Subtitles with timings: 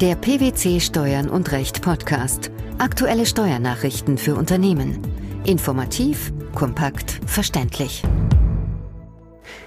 [0.00, 2.50] Der PwC Steuern und Recht Podcast.
[2.78, 4.98] Aktuelle Steuernachrichten für Unternehmen.
[5.44, 8.02] Informativ, kompakt, verständlich.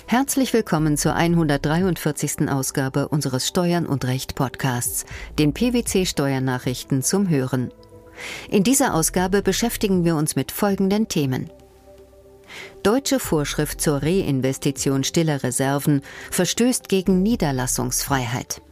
[0.08, 2.50] Herzlich willkommen zur 143.
[2.50, 5.06] Ausgabe unseres Steuern und Recht Podcasts,
[5.38, 7.72] den PwC Steuernachrichten zum Hören.
[8.50, 11.52] In dieser Ausgabe beschäftigen wir uns mit folgenden Themen.
[12.82, 18.64] Deutsche Vorschrift zur Reinvestition stiller Reserven verstößt gegen Niederlassungsfreiheit.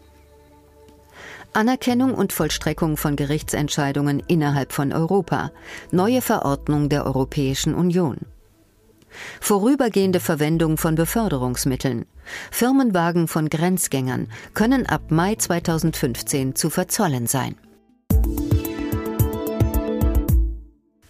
[1.54, 5.52] Anerkennung und Vollstreckung von Gerichtsentscheidungen innerhalb von Europa.
[5.92, 8.18] Neue Verordnung der Europäischen Union.
[9.42, 12.06] Vorübergehende Verwendung von Beförderungsmitteln.
[12.52, 17.56] Firmenwagen von Grenzgängern können ab Mai 2015 zu verzollen sein.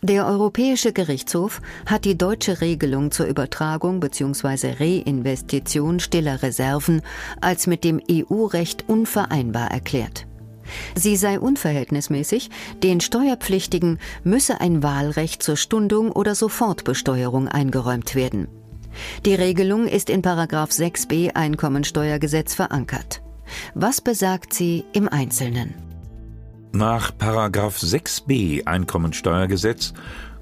[0.03, 4.73] Der Europäische Gerichtshof hat die deutsche Regelung zur Übertragung bzw.
[4.79, 7.03] Reinvestition stiller Reserven
[7.39, 10.25] als mit dem EU-Recht unvereinbar erklärt.
[10.95, 12.49] Sie sei unverhältnismäßig,
[12.83, 18.47] den Steuerpflichtigen müsse ein Wahlrecht zur Stundung oder Sofortbesteuerung eingeräumt werden.
[19.25, 20.21] Die Regelung ist in
[20.71, 23.21] 6b Einkommensteuergesetz verankert.
[23.73, 25.73] Was besagt sie im Einzelnen?
[26.73, 27.11] Nach
[27.83, 29.93] 6b Einkommensteuergesetz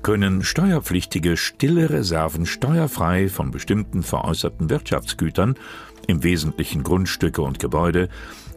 [0.01, 5.55] können Steuerpflichtige stille Reserven steuerfrei von bestimmten veräußerten Wirtschaftsgütern,
[6.07, 8.09] im Wesentlichen Grundstücke und Gebäude,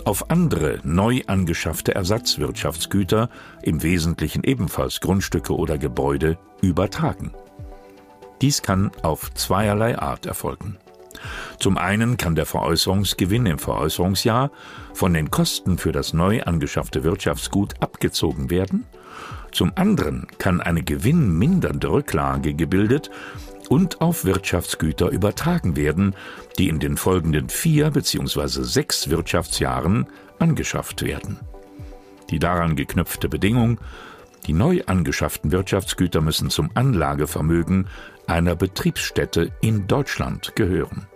[0.05, 3.29] auf andere neu angeschaffte Ersatzwirtschaftsgüter,
[3.63, 7.33] im Wesentlichen ebenfalls Grundstücke oder Gebäude, übertragen.
[8.41, 10.77] Dies kann auf zweierlei Art erfolgen.
[11.59, 14.51] Zum einen kann der Veräußerungsgewinn im Veräußerungsjahr
[14.95, 18.85] von den Kosten für das neu angeschaffte Wirtschaftsgut abgezogen werden,
[19.53, 23.11] zum anderen kann eine gewinnmindernde Rücklage gebildet
[23.73, 26.15] und auf Wirtschaftsgüter übertragen werden,
[26.59, 28.65] die in den folgenden vier bzw.
[28.65, 31.41] sechs Wirtschaftsjahren angeschafft werden.
[32.29, 33.81] Die daran geknüpfte Bedingung,
[34.47, 37.89] die neu angeschafften Wirtschaftsgüter müssen zum Anlagevermögen
[38.27, 41.07] einer Betriebsstätte in Deutschland gehören.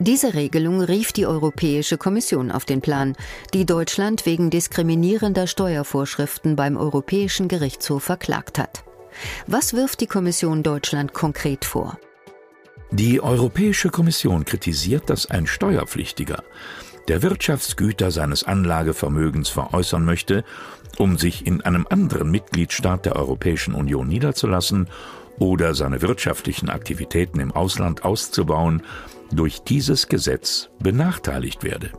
[0.00, 3.14] Diese Regelung rief die Europäische Kommission auf den Plan,
[3.54, 8.82] die Deutschland wegen diskriminierender Steuervorschriften beim Europäischen Gerichtshof verklagt hat.
[9.46, 11.98] Was wirft die Kommission Deutschland konkret vor?
[12.90, 16.42] Die Europäische Kommission kritisiert, dass ein Steuerpflichtiger,
[17.06, 20.44] der Wirtschaftsgüter seines Anlagevermögens veräußern möchte,
[20.96, 24.88] um sich in einem anderen Mitgliedstaat der Europäischen Union niederzulassen
[25.38, 28.82] oder seine wirtschaftlichen Aktivitäten im Ausland auszubauen,
[29.30, 31.92] durch dieses Gesetz benachteiligt werde.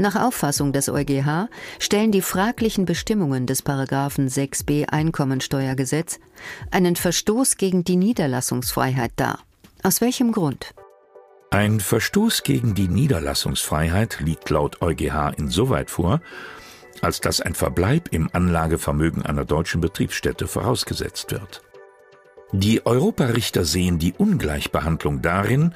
[0.00, 6.20] Nach Auffassung des EuGH stellen die fraglichen Bestimmungen des Paragraphen 6b Einkommensteuergesetz
[6.70, 9.40] einen Verstoß gegen die Niederlassungsfreiheit dar.
[9.82, 10.72] Aus welchem Grund?
[11.50, 16.22] Ein Verstoß gegen die Niederlassungsfreiheit liegt laut EuGH insoweit vor,
[17.02, 21.60] als dass ein Verbleib im Anlagevermögen einer deutschen Betriebsstätte vorausgesetzt wird.
[22.52, 25.74] Die Europarichter sehen die Ungleichbehandlung darin,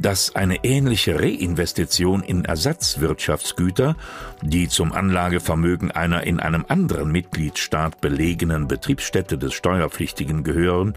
[0.00, 3.96] dass eine ähnliche Reinvestition in Ersatzwirtschaftsgüter,
[4.42, 10.94] die zum Anlagevermögen einer in einem anderen Mitgliedstaat belegenen Betriebsstätte des Steuerpflichtigen gehören,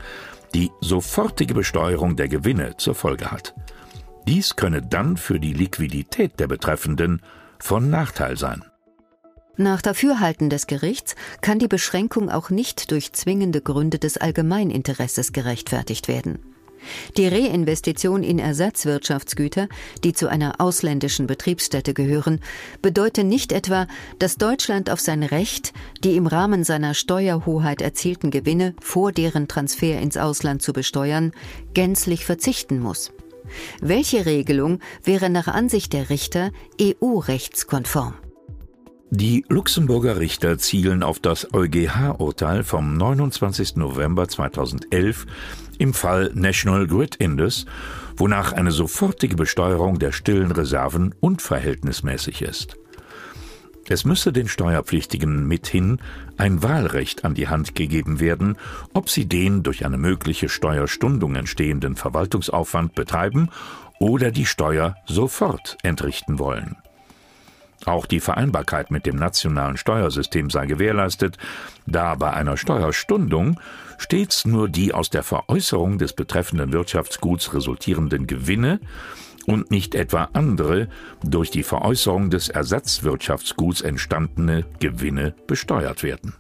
[0.54, 3.54] die sofortige Besteuerung der Gewinne zur Folge hat.
[4.28, 7.22] Dies könne dann für die Liquidität der Betreffenden
[7.60, 8.64] von Nachteil sein.
[9.56, 16.08] Nach Dafürhalten des Gerichts kann die Beschränkung auch nicht durch zwingende Gründe des Allgemeininteresses gerechtfertigt
[16.08, 16.57] werden.
[17.18, 19.68] Die Reinvestition in Ersatzwirtschaftsgüter,
[20.04, 22.40] die zu einer ausländischen Betriebsstätte gehören,
[22.82, 23.88] bedeutet nicht etwa,
[24.20, 25.74] dass Deutschland auf sein Recht,
[26.04, 31.32] die im Rahmen seiner Steuerhoheit erzielten Gewinne vor deren Transfer ins Ausland zu besteuern,
[31.74, 33.12] gänzlich verzichten muss.
[33.82, 36.52] Welche Regelung wäre nach Ansicht der Richter
[36.82, 38.14] EU-rechtskonform?
[39.10, 43.78] Die Luxemburger Richter zielen auf das EuGH-Urteil vom 29.
[43.78, 45.26] November 2011
[45.78, 47.66] im Fall National Grid Indus,
[48.18, 52.76] wonach eine sofortige Besteuerung der stillen Reserven unverhältnismäßig ist.
[53.88, 56.00] Es müsse den Steuerpflichtigen mithin
[56.36, 58.58] ein Wahlrecht an die Hand gegeben werden,
[58.94, 63.52] ob sie den durch eine mögliche Steuerstundung entstehenden Verwaltungsaufwand betreiben
[64.00, 66.76] oder die Steuer sofort entrichten wollen.
[67.88, 71.38] Auch die Vereinbarkeit mit dem nationalen Steuersystem sei gewährleistet,
[71.86, 73.62] da bei einer Steuerstundung
[73.98, 78.82] stets nur die aus der Veräußerung des betreffenden Wirtschaftsguts resultierenden Gewinne
[79.46, 80.90] und nicht etwa andere
[81.24, 86.34] durch die Veräußerung des Ersatzwirtschaftsguts entstandene Gewinne besteuert werden.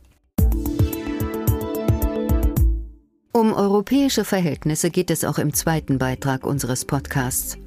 [3.31, 7.57] Um europäische Verhältnisse geht es auch im zweiten Beitrag unseres Podcasts.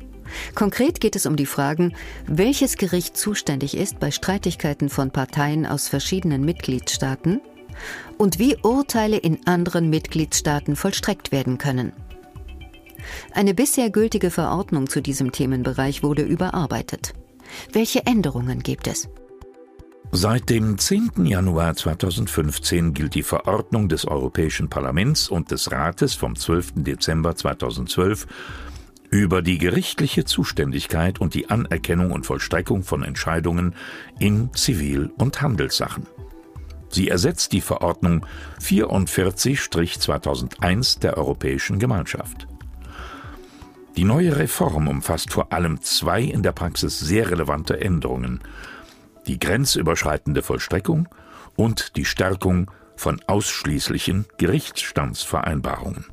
[0.54, 1.94] Konkret geht es um die Fragen,
[2.26, 7.40] welches Gericht zuständig ist bei Streitigkeiten von Parteien aus verschiedenen Mitgliedstaaten
[8.18, 11.92] und wie Urteile in anderen Mitgliedstaaten vollstreckt werden können.
[13.32, 17.14] Eine bisher gültige Verordnung zu diesem Themenbereich wurde überarbeitet.
[17.72, 19.08] Welche Änderungen gibt es?
[20.12, 21.24] Seit dem 10.
[21.24, 26.72] Januar 2015 gilt die Verordnung des Europäischen Parlaments und des Rates vom 12.
[26.74, 28.26] Dezember 2012
[29.10, 33.74] über die gerichtliche Zuständigkeit und die Anerkennung und Vollstreckung von Entscheidungen
[34.18, 36.06] in Zivil- und Handelssachen.
[36.88, 38.24] Sie ersetzt die Verordnung
[38.60, 42.46] 44-2001 der Europäischen Gemeinschaft.
[43.96, 48.40] Die neue Reform umfasst vor allem zwei in der Praxis sehr relevante Änderungen–
[49.26, 51.08] die grenzüberschreitende Vollstreckung
[51.56, 56.06] und die Stärkung von ausschließlichen Gerichtsstandsvereinbarungen.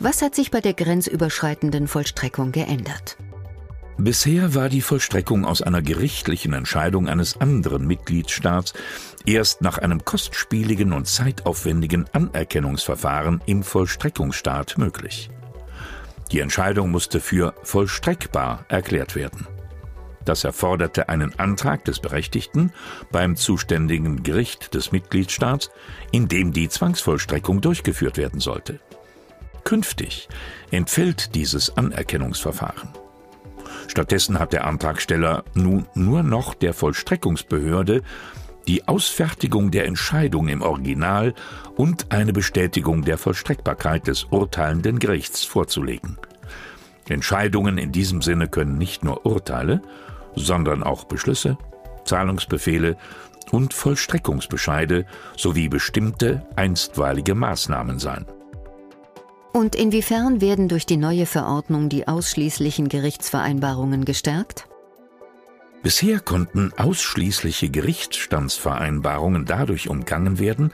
[0.00, 3.16] Was hat sich bei der grenzüberschreitenden Vollstreckung geändert?
[3.96, 8.74] Bisher war die Vollstreckung aus einer gerichtlichen Entscheidung eines anderen Mitgliedstaats
[9.24, 15.30] erst nach einem kostspieligen und zeitaufwendigen Anerkennungsverfahren im Vollstreckungsstaat möglich.
[16.32, 19.46] Die Entscheidung musste für vollstreckbar erklärt werden.
[20.24, 22.72] Das erforderte einen Antrag des Berechtigten
[23.12, 25.70] beim zuständigen Gericht des Mitgliedstaats,
[26.10, 28.80] in dem die Zwangsvollstreckung durchgeführt werden sollte.
[29.64, 30.28] Künftig
[30.70, 32.90] entfällt dieses Anerkennungsverfahren.
[33.88, 38.02] Stattdessen hat der Antragsteller nun nur noch der Vollstreckungsbehörde
[38.66, 41.34] die Ausfertigung der Entscheidung im Original
[41.76, 46.16] und eine Bestätigung der Vollstreckbarkeit des urteilenden Gerichts vorzulegen.
[47.08, 49.82] Entscheidungen in diesem Sinne können nicht nur Urteile,
[50.34, 51.58] sondern auch Beschlüsse,
[52.04, 52.96] Zahlungsbefehle
[53.50, 55.04] und Vollstreckungsbescheide
[55.36, 58.24] sowie bestimmte einstweilige Maßnahmen sein.
[59.54, 64.66] Und inwiefern werden durch die neue Verordnung die ausschließlichen Gerichtsvereinbarungen gestärkt?
[65.80, 70.72] Bisher konnten ausschließliche Gerichtsstandsvereinbarungen dadurch umgangen werden,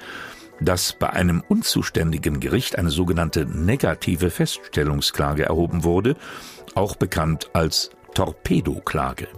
[0.62, 6.16] dass bei einem unzuständigen Gericht eine sogenannte negative Feststellungsklage erhoben wurde,
[6.74, 9.28] auch bekannt als Torpedoklage.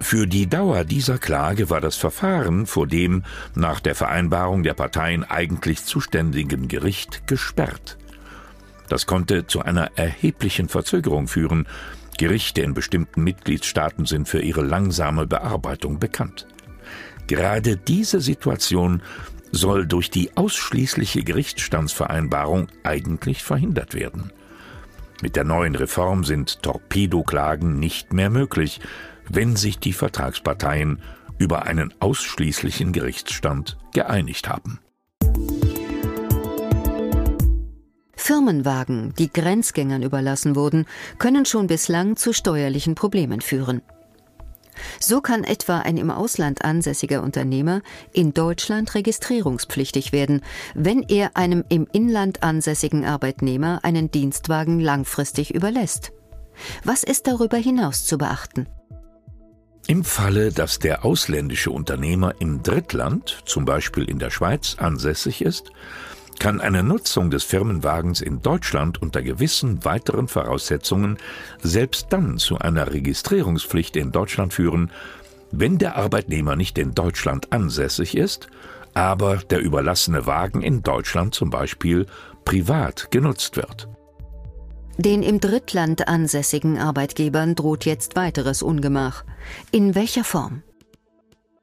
[0.00, 3.24] Für die Dauer dieser Klage war das Verfahren vor dem
[3.56, 7.98] nach der Vereinbarung der Parteien eigentlich zuständigen Gericht gesperrt.
[8.92, 11.66] Das konnte zu einer erheblichen Verzögerung führen.
[12.18, 16.46] Gerichte in bestimmten Mitgliedstaaten sind für ihre langsame Bearbeitung bekannt.
[17.26, 19.00] Gerade diese Situation
[19.50, 24.30] soll durch die ausschließliche Gerichtsstandsvereinbarung eigentlich verhindert werden.
[25.22, 28.78] Mit der neuen Reform sind Torpedoklagen nicht mehr möglich,
[29.26, 31.00] wenn sich die Vertragsparteien
[31.38, 34.80] über einen ausschließlichen Gerichtsstand geeinigt haben.
[38.22, 40.86] Firmenwagen, die Grenzgängern überlassen wurden,
[41.18, 43.82] können schon bislang zu steuerlichen Problemen führen.
[45.00, 47.82] So kann etwa ein im Ausland ansässiger Unternehmer
[48.12, 50.42] in Deutschland registrierungspflichtig werden,
[50.76, 56.12] wenn er einem im Inland ansässigen Arbeitnehmer einen Dienstwagen langfristig überlässt.
[56.84, 58.68] Was ist darüber hinaus zu beachten?
[59.88, 65.72] Im Falle, dass der ausländische Unternehmer im Drittland, zum Beispiel in der Schweiz, ansässig ist,
[66.38, 71.18] kann eine Nutzung des Firmenwagens in Deutschland unter gewissen weiteren Voraussetzungen
[71.62, 74.90] selbst dann zu einer Registrierungspflicht in Deutschland führen,
[75.50, 78.48] wenn der Arbeitnehmer nicht in Deutschland ansässig ist,
[78.94, 82.06] aber der überlassene Wagen in Deutschland zum Beispiel
[82.44, 83.88] privat genutzt wird.
[84.98, 89.24] Den im Drittland ansässigen Arbeitgebern droht jetzt weiteres Ungemach.
[89.70, 90.62] In welcher Form?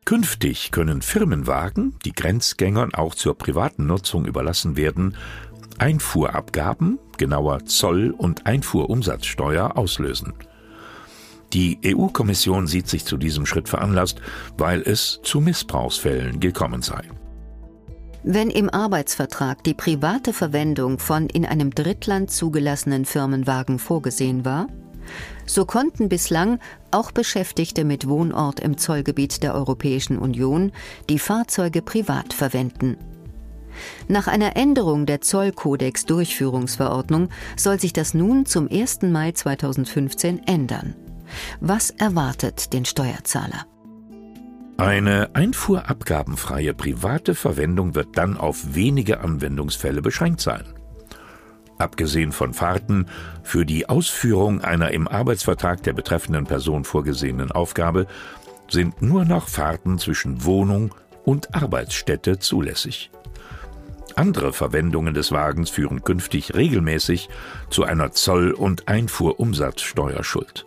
[0.10, 5.16] Künftig können Firmenwagen, die Grenzgängern auch zur privaten Nutzung überlassen werden,
[5.78, 10.34] Einfuhrabgaben, genauer Zoll- und Einfuhrumsatzsteuer auslösen.
[11.54, 14.20] Die EU-Kommission sieht sich zu diesem Schritt veranlasst,
[14.58, 17.04] weil es zu Missbrauchsfällen gekommen sei.
[18.24, 24.70] Wenn im Arbeitsvertrag die private Verwendung von in einem Drittland zugelassenen Firmenwagen vorgesehen war,
[25.46, 26.60] so konnten bislang
[26.92, 30.72] auch Beschäftigte mit Wohnort im Zollgebiet der Europäischen Union
[31.10, 32.98] die Fahrzeuge privat verwenden.
[34.08, 39.04] Nach einer Änderung der Zollkodex-Durchführungsverordnung soll sich das nun zum 1.
[39.04, 40.96] Mai 2015 ändern.
[41.60, 43.66] Was erwartet den Steuerzahler?
[44.78, 50.64] Eine einfuhrabgabenfreie private Verwendung wird dann auf wenige Anwendungsfälle beschränkt sein.
[51.80, 53.08] Abgesehen von Fahrten
[53.42, 58.06] für die Ausführung einer im Arbeitsvertrag der betreffenden Person vorgesehenen Aufgabe
[58.68, 60.94] sind nur noch Fahrten zwischen Wohnung
[61.24, 63.12] und Arbeitsstätte zulässig.
[64.16, 67.30] Andere Verwendungen des Wagens führen künftig regelmäßig
[67.70, 70.66] zu einer Zoll- und Einfuhrumsatzsteuerschuld.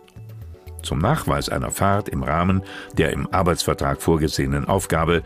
[0.81, 2.63] Zum Nachweis einer Fahrt im Rahmen
[2.97, 5.21] der im Arbeitsvertrag vorgesehenen Aufgabe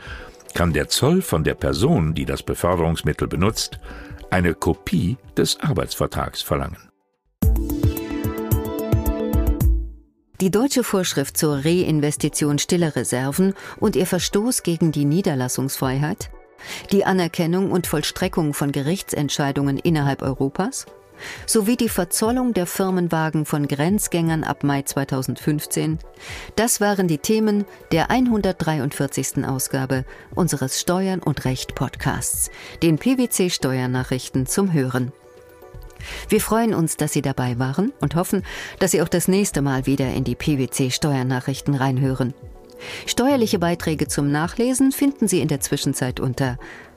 [0.53, 3.79] kann der Zoll von der Person, die das Beförderungsmittel benutzt,
[4.37, 6.89] eine Kopie des Arbeitsvertrags verlangen.
[10.39, 16.29] Die deutsche Vorschrift zur Reinvestition stiller Reserven und ihr Verstoß gegen die Niederlassungsfreiheit,
[16.91, 20.85] die Anerkennung und Vollstreckung von Gerichtsentscheidungen innerhalb Europas
[21.45, 25.99] sowie die Verzollung der Firmenwagen von Grenzgängern ab Mai 2015,
[26.55, 29.45] das waren die Themen der 143.
[29.45, 32.49] Ausgabe unseres Steuern und Recht Podcasts,
[32.81, 35.11] den PwC Steuernachrichten zum Hören.
[36.29, 38.43] Wir freuen uns, dass Sie dabei waren und hoffen,
[38.79, 42.33] dass Sie auch das nächste Mal wieder in die PwC Steuernachrichten reinhören.
[43.05, 46.57] Steuerliche Beiträge zum Nachlesen finden Sie in der Zwischenzeit unter